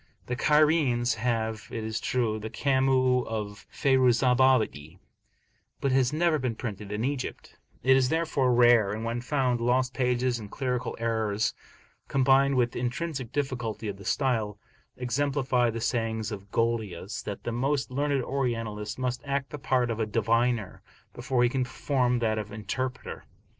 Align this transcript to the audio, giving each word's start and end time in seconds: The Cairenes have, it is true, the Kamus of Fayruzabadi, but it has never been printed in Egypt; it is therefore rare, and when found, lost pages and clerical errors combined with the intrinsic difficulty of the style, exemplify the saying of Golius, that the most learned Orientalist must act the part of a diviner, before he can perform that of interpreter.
The 0.25 0.35
Cairenes 0.35 1.13
have, 1.17 1.67
it 1.69 1.83
is 1.83 1.99
true, 1.99 2.39
the 2.39 2.49
Kamus 2.49 3.23
of 3.27 3.67
Fayruzabadi, 3.71 4.97
but 5.79 5.91
it 5.91 5.95
has 5.95 6.11
never 6.11 6.39
been 6.39 6.55
printed 6.55 6.91
in 6.91 7.05
Egypt; 7.05 7.55
it 7.83 7.95
is 7.95 8.09
therefore 8.09 8.51
rare, 8.51 8.91
and 8.91 9.05
when 9.05 9.21
found, 9.21 9.61
lost 9.61 9.93
pages 9.93 10.39
and 10.39 10.49
clerical 10.49 10.97
errors 10.99 11.53
combined 12.07 12.55
with 12.55 12.71
the 12.71 12.79
intrinsic 12.79 13.31
difficulty 13.31 13.87
of 13.87 13.97
the 13.97 14.03
style, 14.03 14.57
exemplify 14.97 15.69
the 15.69 15.79
saying 15.81 16.21
of 16.31 16.49
Golius, 16.49 17.21
that 17.23 17.43
the 17.43 17.51
most 17.51 17.91
learned 17.91 18.23
Orientalist 18.23 18.97
must 18.97 19.21
act 19.23 19.51
the 19.51 19.59
part 19.59 19.91
of 19.91 19.99
a 19.99 20.07
diviner, 20.07 20.81
before 21.13 21.43
he 21.43 21.49
can 21.49 21.63
perform 21.63 22.17
that 22.17 22.39
of 22.39 22.51
interpreter. 22.51 23.25